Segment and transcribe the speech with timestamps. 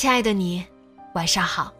[0.00, 0.64] 亲爱的你，
[1.12, 1.70] 晚上好。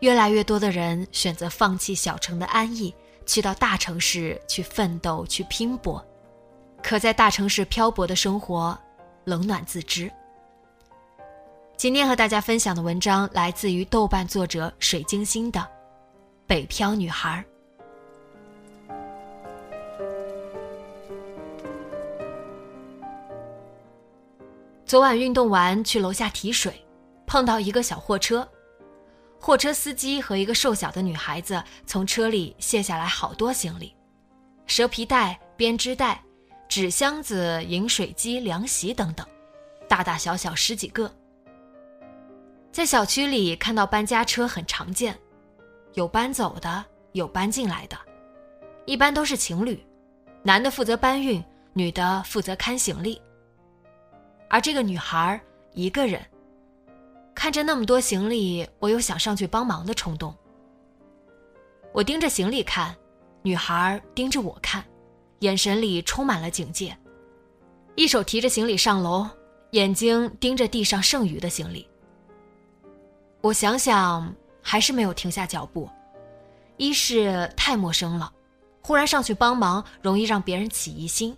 [0.00, 2.92] 越来越多的人选择放弃小城的安逸，
[3.26, 6.04] 去到大城市去奋斗、去拼搏。
[6.82, 8.76] 可在大城市漂泊的生活，
[9.22, 10.10] 冷暖自知。
[11.76, 15.60] 今天和大家分享的文章来自于豆瓣作者水晶星的
[16.44, 17.38] 《北漂女孩》。
[24.92, 26.86] 昨晚运动完去楼下提水，
[27.26, 28.46] 碰到一个小货车，
[29.40, 33.96] 货车司机和一个瘦小的女孩子从车里卸下来好多行李，
[34.66, 36.22] 蛇皮袋、编织袋、
[36.68, 39.26] 纸箱子、饮水机、凉席等等，
[39.88, 41.10] 大大小小十几个。
[42.70, 45.18] 在小区里看到搬家车很常见，
[45.94, 47.96] 有搬走的，有搬进来的，
[48.84, 49.82] 一般都是情侣，
[50.42, 53.18] 男的负责搬运，女的负责看行李。
[54.52, 55.40] 而这个女孩
[55.72, 56.20] 一个人
[57.34, 60.36] 看着那么多行李，我有想上去帮忙的冲动。
[61.90, 62.94] 我盯着行李看，
[63.40, 64.84] 女孩盯着我看，
[65.38, 66.94] 眼神里充满了警戒，
[67.94, 69.26] 一手提着行李上楼，
[69.70, 71.88] 眼睛盯着地上剩余的行李。
[73.40, 75.88] 我想想，还是没有停下脚步，
[76.76, 78.30] 一是太陌生了，
[78.82, 81.34] 忽然上去帮忙容易让别人起疑心；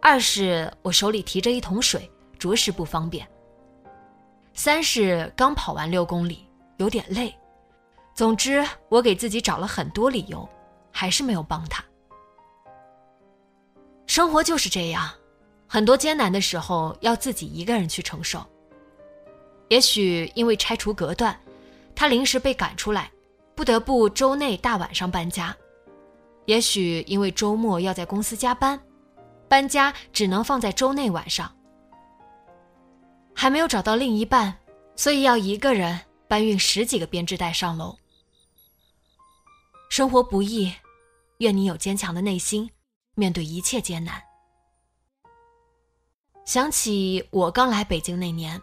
[0.00, 2.10] 二是我手里提着一桶水。
[2.42, 3.24] 着实不方便。
[4.52, 6.48] 三是刚跑完六公里，
[6.78, 7.32] 有点累。
[8.14, 10.48] 总之，我给自己找了很多理由，
[10.90, 11.84] 还是没有帮他。
[14.06, 15.08] 生活就是这样，
[15.68, 18.44] 很多艰难的时候要自己一个人去承受。
[19.68, 21.38] 也许因为拆除隔断，
[21.94, 23.08] 他临时被赶出来，
[23.54, 25.54] 不得不周内大晚上搬家；
[26.46, 28.78] 也许因为周末要在公司加班，
[29.48, 31.50] 搬家只能放在周内晚上。
[33.34, 34.58] 还没有找到另一半，
[34.94, 37.98] 所以要一个人搬运十几个编织袋上楼。
[39.90, 40.72] 生活不易，
[41.38, 42.70] 愿你有坚强的内心，
[43.14, 44.22] 面对一切艰难。
[46.44, 48.60] 想起我刚来北京那年，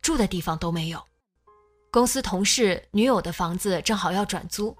[0.00, 1.04] 住的地方都没有，
[1.90, 4.76] 公司同事女友的房子正好要转租，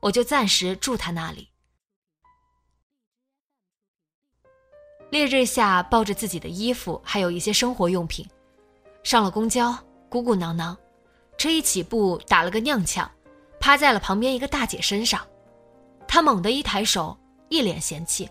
[0.00, 1.48] 我就暂时住他那里。
[5.10, 8.28] 烈日下，抱着自己的衣服，还有一些生活用品。
[9.06, 9.72] 上了公交，
[10.08, 10.76] 鼓鼓囊囊，
[11.38, 13.06] 车一起步打了个踉跄，
[13.60, 15.24] 趴在了旁边一个大姐身上。
[16.08, 17.16] 她猛地一抬手，
[17.48, 18.28] 一脸嫌弃。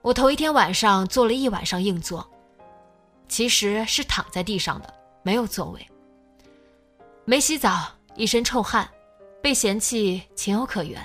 [0.00, 2.26] 我头一天晚上坐了一晚上硬座，
[3.28, 5.86] 其实是躺在地上的，没有座位。
[7.26, 8.88] 没洗澡，一身臭汗，
[9.42, 10.98] 被嫌弃情有可原。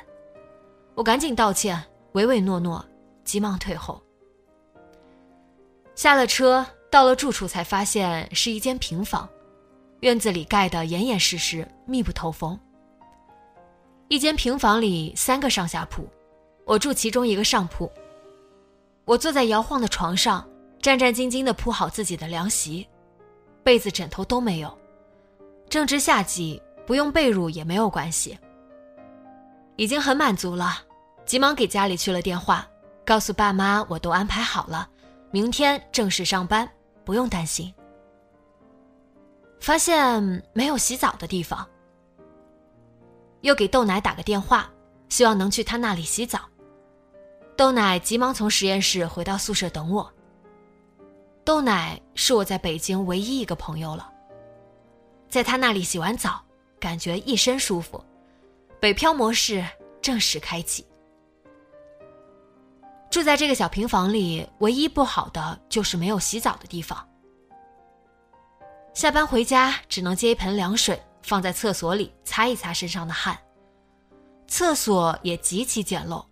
[0.96, 1.78] 我赶紧道歉，
[2.14, 2.86] 唯唯诺诺，
[3.26, 4.02] 急忙退后。
[5.96, 6.66] 下了车。
[6.90, 9.30] 到了住处才发现是一间平房，
[10.00, 12.60] 院子里盖得严严实实，密不透风。
[14.08, 16.08] 一间平房里三个上下铺，
[16.66, 17.92] 我住其中一个上铺。
[19.06, 20.48] 我坐在摇晃的床上，
[20.82, 22.88] 战战兢兢地铺好自己的凉席，
[23.64, 24.76] 被子枕头都没有。
[25.70, 28.36] 正值夏季，不用被褥也没有关系。
[29.76, 30.80] 已经很满足了，
[31.26, 32.68] 急忙给家里去了电话，
[33.06, 34.90] 告诉爸妈我都安排好了，
[35.30, 36.68] 明天正式上班。
[37.10, 37.74] 不用担心。
[39.60, 40.22] 发现
[40.54, 41.68] 没有洗澡的地方，
[43.42, 44.72] 又给豆奶打个电话，
[45.10, 46.42] 希望能去他那里洗澡。
[47.58, 50.08] 豆奶急忙从实验室回到宿舍等我。
[51.44, 54.08] 豆奶是我在北京唯一一个朋友了，
[55.28, 56.40] 在他那里洗完澡，
[56.80, 58.06] 感觉一身舒服，
[58.80, 59.66] 北漂模式
[60.00, 60.86] 正式开启。
[63.10, 67.08] 住在这个小平房里，唯一不好的就是没有洗澡的地方，
[68.94, 73.38] 下班回家只能接一盆凉水放在厕所里擦一擦身上的汗。
[74.48, 76.24] 厕所也极其简陋，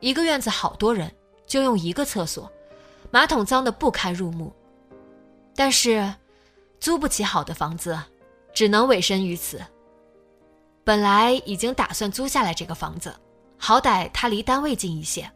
[0.00, 1.12] 一个院子好多人
[1.46, 2.50] 就用一个厕所，
[3.10, 4.52] 马桶脏得不堪入目。
[5.54, 6.14] 但是，
[6.80, 7.98] 租不起好的房子，
[8.52, 9.60] 只能委身于此。
[10.84, 13.14] 本来已经打算租下来这个房子，
[13.56, 15.30] 好歹它离单位近一些。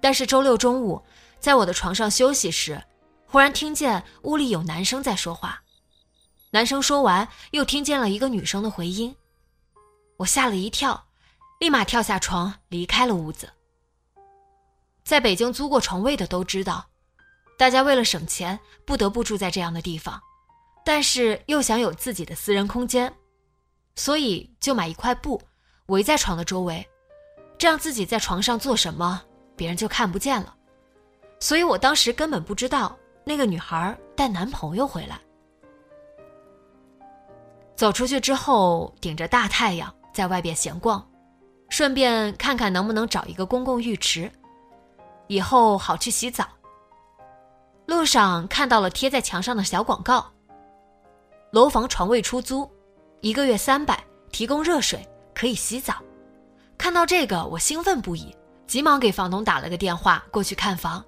[0.00, 1.04] 但是周六中午，
[1.38, 2.82] 在我的床上休息时，
[3.26, 5.62] 忽然听见屋里有男生在说话。
[6.50, 9.14] 男生说完，又听见了一个女生的回音。
[10.16, 11.06] 我吓了一跳，
[11.60, 13.48] 立马跳下床离开了屋子。
[15.04, 16.86] 在北京租过床位的都知道，
[17.56, 20.20] 大家为了省钱，不得不住在这样的地方，
[20.84, 23.12] 但是又想有自己的私人空间。
[23.96, 25.40] 所以就买一块布，
[25.86, 26.86] 围在床的周围，
[27.58, 29.22] 这样自己在床上做什么，
[29.60, 30.54] 别人就看不见了。
[31.38, 35.20] 所以我当时根本不知道那个女孩带男朋友回来。
[37.76, 41.06] 走出去之后，顶着大太阳在外边闲逛，
[41.68, 44.32] 顺便看看能不能找一个公共浴池，
[45.26, 46.48] 以后好去洗澡。
[47.84, 50.24] 路上看到了贴在墙上的小广告：
[51.50, 52.66] 楼房床位出租。
[53.20, 54.02] 一个月三百，
[54.32, 55.96] 提供热水，可以洗澡。
[56.78, 58.34] 看到这个，我兴奋不已，
[58.70, 61.04] 急忙给房东打了个电话过去看房。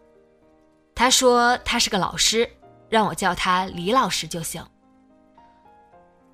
[0.97, 2.51] 他说他是个老师，
[2.89, 4.61] 让我叫他李老师就行。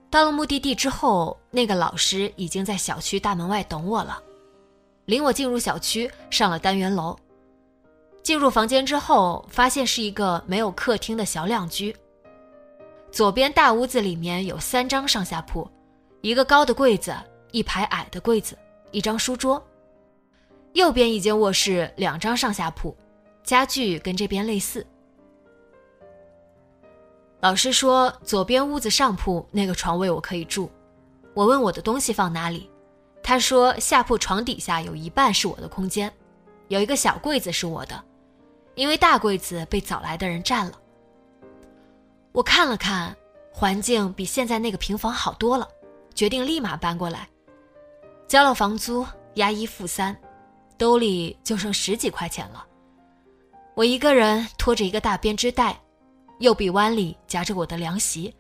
[0.08, 4.18] 到了目的地之后，那个老师已经在小区大门外等我了，
[5.04, 7.14] 领我进入小区，上了单元楼。
[8.22, 11.94] 进入房间之后，发现是一个没有客厅的小两居。
[13.12, 15.70] 左边大屋子里面有三张上下铺，
[16.22, 17.14] 一个高的柜子，
[17.52, 18.56] 一排矮的柜子，
[18.92, 19.62] 一张书桌。
[20.72, 22.96] 右边一间卧室，两张上下铺，
[23.42, 24.86] 家具跟这边类似。
[27.40, 30.70] 老师说左边屋子上铺那个床位我可以住，
[31.34, 32.68] 我问我的东西放哪里，
[33.22, 36.12] 他说下铺床底下有一半是我的空间，
[36.66, 38.02] 有一个小柜子是我的，
[38.74, 40.72] 因为大柜子被早来的人占了。
[42.32, 43.16] 我看了看，
[43.52, 45.66] 环境比现在那个平房好多了，
[46.14, 47.28] 决定立马搬过来。
[48.26, 50.16] 交了房租，押一付三，
[50.78, 52.64] 兜里就剩十几块钱了。
[53.74, 55.78] 我一个人拖着一个大编织袋，
[56.38, 58.34] 右臂弯里夹着我的凉席，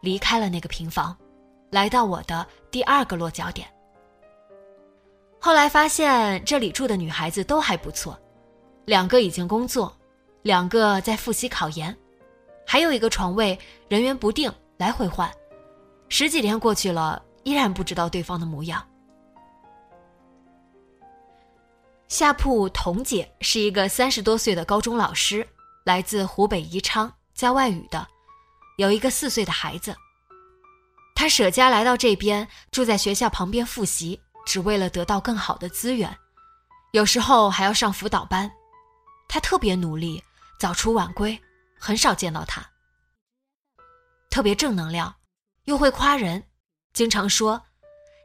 [0.00, 1.16] 离开了那个平房，
[1.70, 3.68] 来到我的第二个落脚点。
[5.38, 8.18] 后来发现这里住的女孩子都还不错，
[8.86, 9.94] 两个已经工作，
[10.42, 11.94] 两个在复习考研。
[12.66, 13.58] 还有一个床位，
[13.88, 15.30] 人员不定，来回换，
[16.08, 18.82] 十几天过去了，依然不知道对方的模样。
[22.08, 25.46] 下铺童姐是一个三十多岁的高中老师，
[25.84, 28.06] 来自湖北宜昌，教外语的，
[28.78, 29.94] 有一个四岁的孩子。
[31.14, 36.14] 他舍家来到这边，住在学校旁边复习，只为了得到更好的资源，
[36.92, 38.50] 有时候还要上辅导班。
[39.28, 40.22] 他特别努力，
[40.58, 41.40] 早出晚归。
[41.76, 42.64] 很少见到他，
[44.30, 45.14] 特别正能量，
[45.64, 46.42] 又会夸人，
[46.94, 47.60] 经常说：“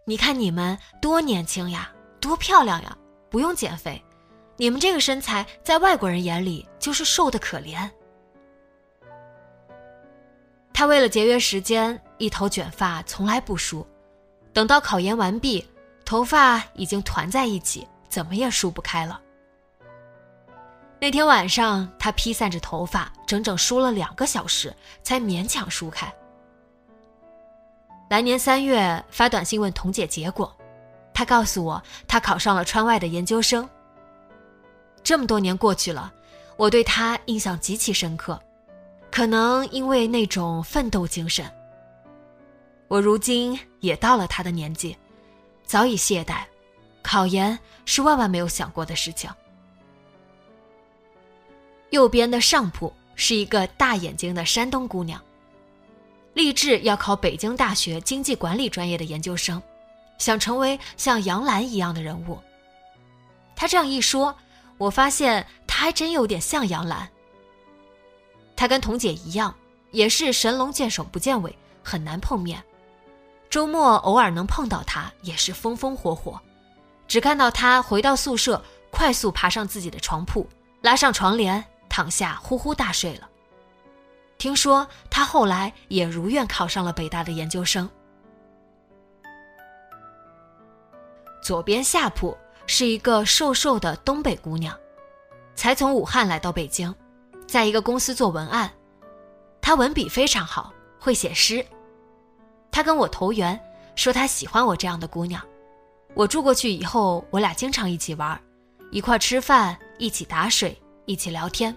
[0.08, 2.98] 你看你们多年轻呀，多漂亮呀，
[3.30, 4.04] 不用减肥，
[4.58, 7.90] 你们这个身材在外国人眼里就是瘦的可怜。”
[10.74, 13.86] 他为了节约时间，一头卷发从来不梳，
[14.54, 15.68] 等到考研完毕，
[16.06, 19.20] 头发已经团在一起，怎么也梳不开了。
[21.02, 26.14] 那天晚上，他披散着头发，整整梳了两个小时，才勉强梳开。
[28.10, 30.54] 来年三月发短信问童姐结果，
[31.20, 33.68] 他告诉我他考上了川外的研究生。
[35.04, 36.14] 这么多年过去了，
[36.56, 38.42] 我对他印象极其深刻，
[39.12, 41.46] 可能因为那种奋斗精神。
[42.88, 44.96] 我如今也到了他的年纪，
[45.66, 46.44] 早已懈怠，
[47.04, 49.30] 考研是万万没有想过的事情。
[51.90, 55.22] 右边的上铺是一个大眼睛的山东姑娘，
[56.34, 59.62] 立志要考北京大学经济管理专业的研究生，
[60.20, 62.38] 想成为像杨澜一样的人物。
[63.56, 64.36] 他这样一说，
[64.78, 67.10] 我发现他还真有点像杨澜。
[68.56, 69.56] 他跟彤姐一样，
[69.90, 72.64] 也是神龙见首不见尾，很难碰面。
[73.50, 76.40] 周末偶尔能碰到他，也是风风火火。
[77.08, 80.48] 只看到他回到宿舍，快速爬上自己的床铺，
[80.82, 81.66] 拉上床帘。
[81.92, 83.28] 躺下呼呼大睡了。
[84.38, 87.90] 听说他后来也如愿考上了北大的研究生。
[91.50, 92.38] 左边下铺
[92.68, 94.78] 是一个瘦瘦的东北姑娘，
[95.56, 96.94] 才从武汉来到北京，
[97.48, 98.72] 在一个公司做文案。
[99.60, 101.66] 她文笔非常好，会写诗。
[102.70, 103.60] 他跟我投缘，
[103.96, 105.42] 说他喜欢我这样的姑娘。
[106.14, 108.40] 我住过去以后，我俩经常一起玩，
[108.92, 111.76] 一块吃饭，一起打水，一起聊天。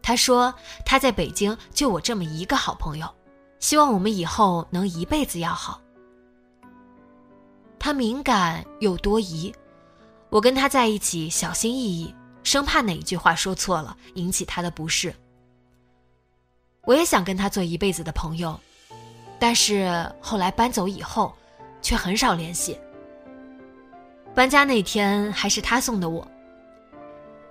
[0.00, 0.54] 他说
[0.86, 3.12] 他在北京就我这么一个好朋友，
[3.58, 5.80] 希望我们以后能一辈子要好。
[7.84, 9.54] 他敏感又多疑，
[10.30, 15.14] 我跟他在一起小心翼翼，生怕哪一句话说错了引起他的不适。
[16.86, 18.58] 我也想跟他做一辈子的朋友。
[19.38, 21.34] 但是后来搬走以后，
[21.82, 22.78] 却很少联系。
[24.34, 26.26] 搬家那天还是他送的我，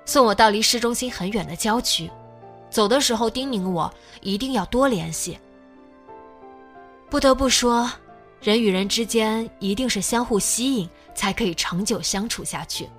[0.04, 2.10] 送我到离市中心很远的郊区，
[2.72, 5.38] 走的时候叮咛我一定要多联系。
[7.08, 7.88] 不得不说，
[8.44, 12.90] 人与人之间一定是相互吸引，才可以长久相处下去。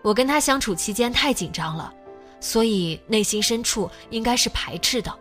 [0.00, 1.92] 我跟他相处期间太紧张了，
[2.38, 5.12] 所以内心深处应该是排斥的。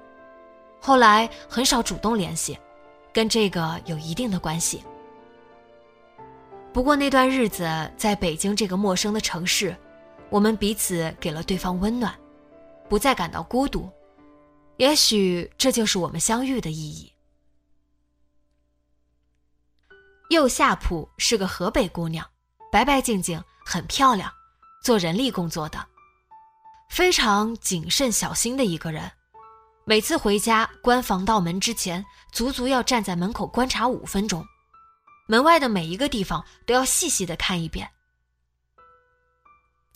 [0.80, 2.56] 后来很少主动联系，
[3.12, 4.84] 跟这个有一定的关系。
[6.72, 7.68] 不过那段日子
[7.98, 9.76] 在北京这个陌生的城市，
[10.30, 12.14] 我们彼此给了对方温暖，
[12.88, 13.90] 不再感到孤独。
[14.78, 17.13] 也许这就是我们相遇的意义。
[20.34, 22.28] 右下铺是个河北姑娘，
[22.72, 24.32] 白白净净，很漂亮，
[24.84, 25.86] 做人力工作的，
[26.90, 29.12] 非常谨慎小心的一个人。
[29.86, 34.44] 每次回家关防盗门之前，足足要站在门口观察五分钟，
[35.28, 37.90] 门外的每一个地方都要细细的看一遍。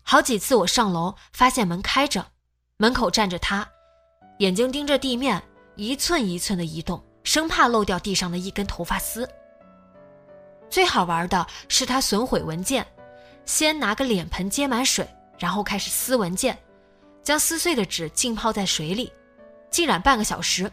[0.04, 2.26] 好几次我上楼发现门开着，
[2.78, 3.68] 门口站着他，
[4.38, 5.42] 眼睛盯着地面，
[5.76, 9.28] 一寸一寸的移动，生怕漏掉地上的一根头发丝。
[10.70, 12.86] 最好玩的是他损毁文件，
[13.46, 15.08] 先拿个脸盆接满水，
[15.38, 16.58] 然后开始撕文件，
[17.24, 19.12] 将撕碎的纸浸泡在水里。
[19.70, 20.72] 浸染半个小时，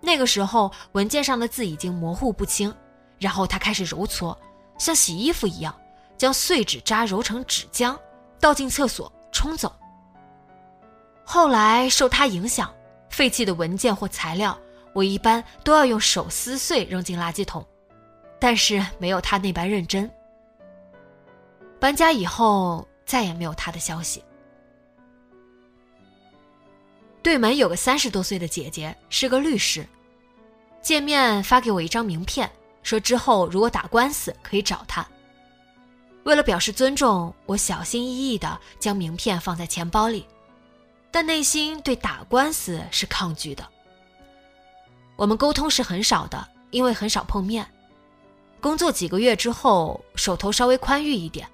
[0.00, 2.74] 那个时候文件上的字已经模糊不清。
[3.18, 4.38] 然后他开始揉搓，
[4.78, 5.78] 像洗衣服一样，
[6.16, 7.94] 将碎纸渣揉成纸浆，
[8.40, 9.70] 倒进厕所冲走。
[11.22, 12.72] 后来受他影响，
[13.10, 14.58] 废弃的文件或材料，
[14.94, 17.62] 我一般都要用手撕碎扔进垃圾桶，
[18.40, 20.10] 但是没有他那般认真。
[21.78, 24.24] 搬家以后，再也没有他的消息。
[27.22, 29.86] 对门有个三十多岁的姐姐，是个律师。
[30.80, 32.50] 见面发给我一张名片，
[32.82, 35.06] 说之后如果打官司可以找她。
[36.24, 40.26] 为了表示尊重，我小心翼翼地将名片放在钱包里，
[41.10, 43.66] 但内心对打官司是抗拒的。
[45.16, 47.66] 我们沟通是很少的，因为很少碰面。
[48.60, 51.48] 工作几个月之后，手头稍微宽裕一点，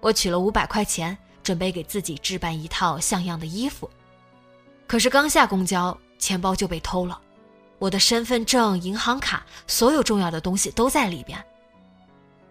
[0.00, 3.88] 我取了五百块钱，准备给自己置办一套像样的衣服。
[4.86, 7.18] 可是刚下公交，钱包就被偷了，
[7.78, 11.42] 我的身份证、银行卡，所有重要的东西都在里边。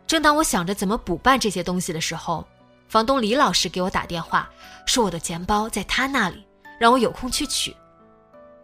[0.08, 2.44] 正当我想着怎么补办这些东西的时候，
[2.88, 4.50] 房东李老师给我打电话，
[4.88, 6.44] 说我的钱包在他那里，
[6.80, 7.75] 让我有空去取。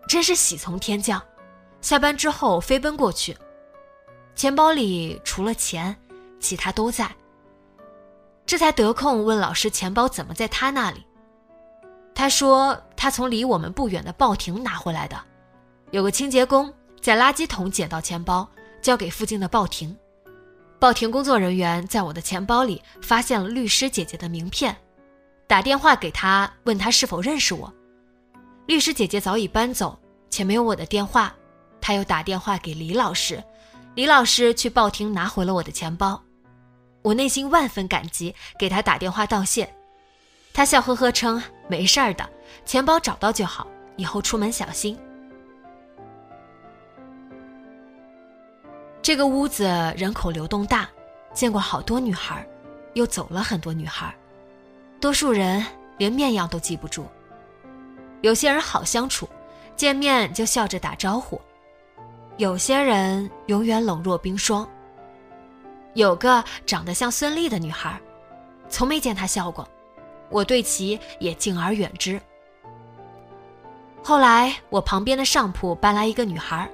[0.07, 1.21] 真是喜从天降，
[1.81, 3.37] 下班之后飞奔过去，
[4.35, 5.95] 钱包里除了钱，
[6.39, 7.09] 其他都在。
[8.45, 11.05] 这才得空问老师钱包怎么在他那里。
[12.13, 15.19] 他说他从离我们不远的报亭拿回来的，
[15.91, 18.47] 有个清洁工在垃圾桶捡到钱包，
[18.81, 19.95] 交给附近的报亭。
[20.79, 24.75] 报亭工作人员在我的钱包里发现了律师姐姐的名片，
[25.47, 27.73] 打电话给他问他是否认识我。
[28.67, 29.97] 律师姐姐早已搬走，
[30.29, 31.33] 且没有我的电话。
[31.81, 33.43] 他又打电话给李老师，
[33.95, 36.21] 李老师去报亭拿回了我的钱包。
[37.01, 39.73] 我内心万分感激，给他打电话道谢。
[40.53, 42.29] 他笑呵呵称：“没事儿的，
[42.65, 44.99] 钱包找到就好，以后出门小心。”
[49.01, 49.63] 这个屋子
[49.95, 50.89] 人口流动大，
[51.33, 52.45] 见过好多女孩，
[52.95, 54.13] 又走了很多女孩，
[54.99, 55.65] 多数人
[55.97, 57.07] 连面样都记不住。
[58.21, 59.29] 有些人好相处，
[59.77, 61.39] 见面就笑着打招呼；
[62.37, 64.67] 有些人永远冷若冰霜。
[65.93, 67.97] 有个长得像孙俪的女孩，
[68.67, 69.67] 从没见她笑过。
[70.29, 72.21] 我对其也敬而远之。
[74.03, 76.69] 后来，我旁边的上铺搬来一个女孩，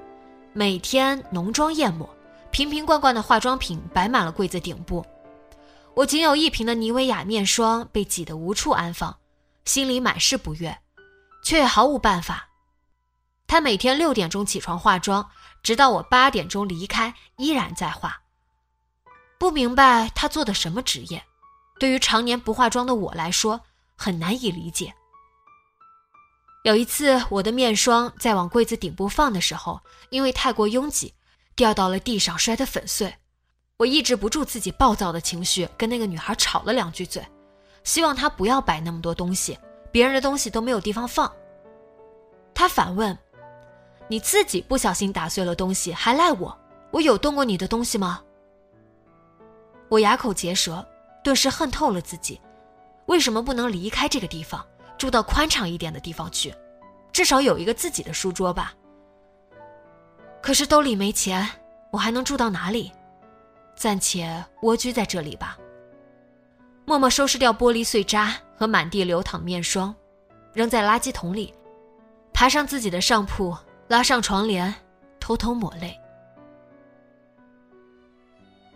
[0.52, 2.08] 每天浓妆艳抹，
[2.50, 5.04] 瓶瓶罐罐的化妆品摆满了柜子顶部。
[5.94, 9.16] 我仅有一瓶的妮维雅面霜被挤得无处安放，
[9.64, 10.76] 心里满是不悦，
[11.44, 12.48] 却也毫无办法。
[13.46, 15.28] 她每天六点钟起床化妆，
[15.62, 18.22] 直到我八点钟离开，依然在画。
[19.38, 21.22] 不明白她做的什么职业。
[21.78, 23.60] 对于常年不化妆的我来说，
[23.96, 24.94] 很难以理解。
[26.64, 31.12] 有一次，我的面霜在往柜子顶部放的时候，因为太过拥挤，
[31.56, 33.12] 掉到了地上，摔得粉碎。
[33.78, 37.26] 我抑制不住自己暴躁的情绪，跟那个女孩吵了两句嘴，
[37.82, 39.58] 希望她不要摆那么多东西，
[39.90, 41.32] 别人的东西都没有地方放。
[42.54, 43.18] 她反问
[44.12, 46.54] ：“你自己不小心打碎了东西，还赖我？
[46.90, 48.20] 我有动过你的东西吗？”
[49.88, 50.86] 我哑口结舌，
[51.24, 52.38] 顿时恨透了自己，
[53.06, 54.62] 为什么不能离开这个地方？
[54.98, 56.54] 住到宽敞一点的地方去，
[57.10, 58.74] 至少有一个自己的书桌吧。
[60.42, 61.48] 可是兜里没钱，
[61.90, 62.92] 我还能住到哪里？
[63.74, 65.56] 暂且蜗居在这里吧。
[66.84, 69.94] 默默收拾掉玻璃碎渣和满地流淌面霜，
[70.52, 71.54] 扔在垃圾桶里，
[72.34, 73.56] 爬上自己的上铺，
[73.92, 74.74] 拉上床帘，
[75.20, 75.94] 偷偷抹泪。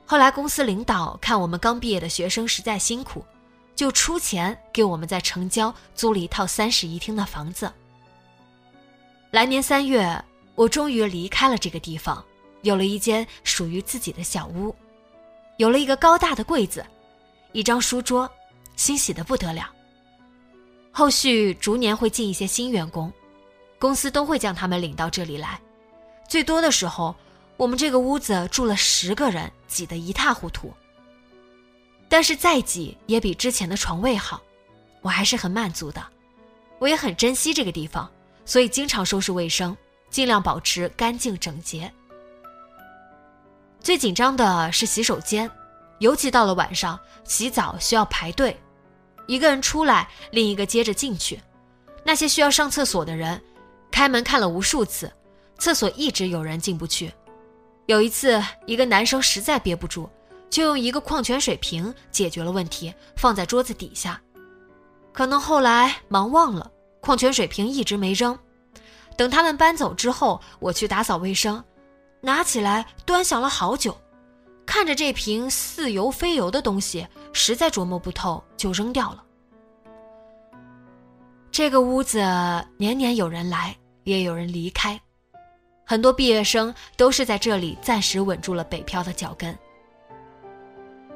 [0.05, 3.25] 后来公司领导看我们刚毕业的学生实在辛苦。
[3.75, 7.73] 就出钱给我们在城郊租了一套三室一厅的房子。
[9.31, 10.23] 来年三月，
[10.55, 12.23] 我终于离开了这个地方，
[12.61, 14.75] 有了一间属于自己的小屋，
[15.57, 16.85] 有了一个高大的柜子，
[17.53, 18.31] 一张书桌，
[18.77, 19.71] 欣喜的不得了。
[20.93, 23.11] 后续逐年会进一些新员工，
[23.79, 25.61] 公司都会将他们领到这里来。
[26.29, 27.15] 最多的时候，
[27.57, 30.73] 我们这个屋子住了十个人，挤得一塌糊涂。
[32.09, 34.41] 但是再挤也比之前的床位好，
[35.03, 36.05] 我还是很满足的。
[36.79, 38.11] 我也很珍惜这个地方，
[38.45, 39.77] 所以经常收拾卫生，
[40.11, 41.93] 尽量保持干净整洁。
[43.81, 45.51] 最紧张的是洗手间，
[46.01, 48.59] 尤其到了晚上，洗澡需要排队，
[49.27, 51.41] 一个人出来，另一个接着进去。
[52.05, 53.43] 那些需要上厕所的人，
[53.91, 55.13] 开门看了无数次，
[55.59, 57.13] 厕所一直有人进不去。
[57.87, 60.09] 有一次，一个男生实在憋不住。
[60.49, 64.19] 就用一个矿泉水瓶解决了问题，放在桌子底下。
[65.13, 68.39] 可能后来忙忘了，矿泉水瓶一直没扔。
[69.17, 71.63] 等他们搬走之后，我去打扫卫生，
[72.21, 73.99] 拿起来端详了好久，
[74.65, 79.25] 看着这瓶似油非油的东西，实在琢磨不透，就扔掉了。
[81.57, 82.19] 这个屋子
[82.77, 85.01] 年年有人来，也有人离开，
[85.87, 89.57] 很多毕业生都是在这里暂时稳住了北漂的脚跟。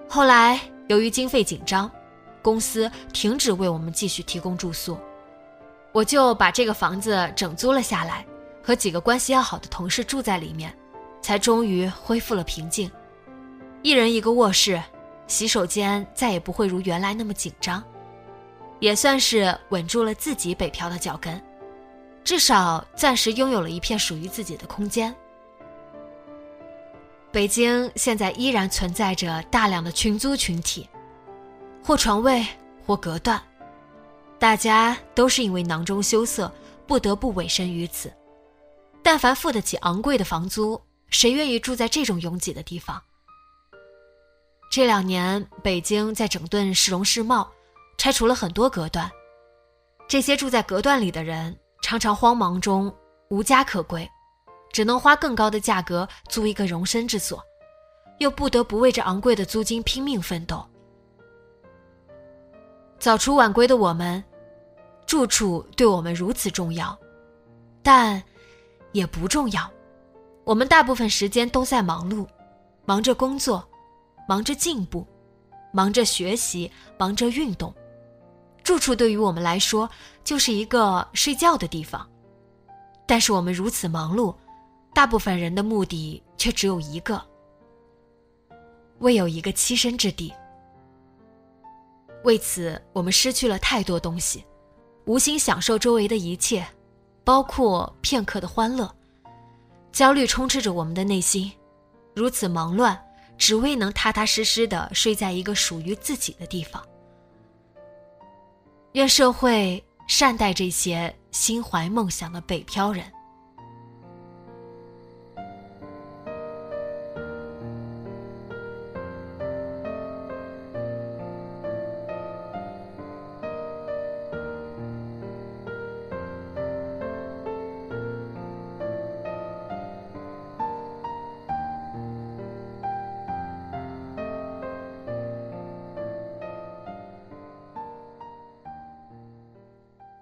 [0.09, 1.90] 后来，由于经费紧张，
[2.40, 4.96] 公司停止为我们继续提供住宿，
[5.92, 8.24] 我就把这个房子整租了下来，
[8.62, 10.74] 和几个关系要好的同事住在里面，
[11.20, 12.90] 才终于恢复了平静。
[13.83, 14.83] 一人一个卧室，
[15.26, 17.85] 洗手间再也不会如原来那么紧张，
[18.81, 21.40] 也算是稳住了自己北漂的脚跟，
[22.25, 25.14] 至少暂时拥有了一片属于自己的空间。
[27.31, 30.88] 北京现在依然存在着大量的群租群体，
[31.85, 32.45] 或床位，
[32.85, 33.40] 或隔断，
[34.38, 36.53] 大家都是因为囊中羞涩，
[36.88, 38.12] 不得不委身于此。
[39.03, 43.01] 但凡付得起昂贵的房租，谁愿意住在这种拥挤的地方？
[44.71, 47.51] 这两年，北京在整顿市容市貌，
[48.01, 49.11] 拆除了很多隔断，
[50.09, 52.91] 这些住在隔断里的人，常常慌忙中
[53.29, 54.09] 无家可归。
[54.73, 57.45] 只能花更高的价格租一个容身之所，
[58.19, 60.67] 又不得不为这昂贵的租金拼命奋斗。
[62.99, 64.25] 早出晚归的我们，
[65.05, 66.99] 住处对我们如此重要，
[67.83, 68.23] 但
[68.93, 69.71] 也不重要。
[70.45, 72.27] 我们大部分时间都在忙碌，
[72.87, 73.63] 忙着工作，
[74.27, 75.07] 忙着进步，
[75.71, 77.71] 忙着学习，忙着运动。
[78.62, 79.88] 住处对于我们来说
[80.23, 82.09] 就是一个睡觉的地方，
[83.07, 84.35] 但是我们如此忙碌。
[84.92, 87.23] 大部分人的目的却只有一个：
[88.99, 90.35] 为有一个栖身之地。
[92.25, 94.44] 为此，我们失去了太多东西，
[95.05, 96.66] 无心享受周围的一切，
[97.23, 98.92] 包括片刻的欢乐。
[99.92, 101.51] 焦虑充斥着我们的内心，
[102.14, 103.01] 如此忙乱，
[103.38, 106.83] 只为能踏踏实实的睡在一个属于自己的地方。
[108.92, 113.05] 愿社会善待这些心怀梦想的北漂人。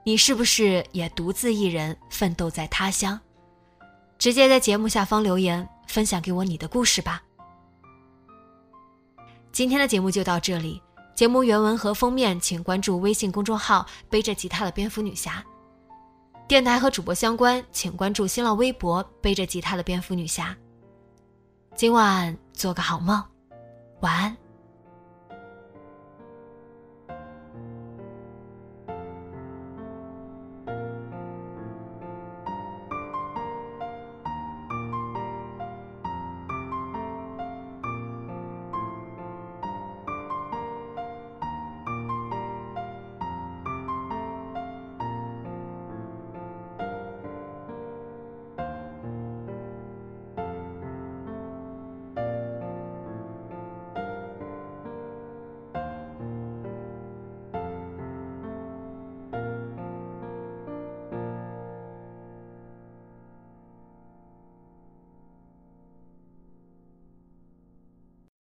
[0.08, 3.20] 你是不是也独自一人奋斗在他乡？
[4.16, 7.22] 直接在节目下方留言分享给我你的故事吧。
[9.52, 10.80] 今天的节目就到这里，
[11.14, 15.44] 节目原文和封面请关注微信公众号“背着吉他的蝙蝠女侠”。
[16.48, 20.56] 电台和主播相关，请关注新浪微博“背着吉他的蝙蝠女侠”。
[21.76, 23.22] 今晚做个好梦，
[24.00, 24.34] 晚安。